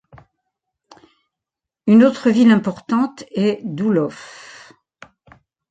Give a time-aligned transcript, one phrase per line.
[1.85, 4.09] Une autre ville importante est Doolow.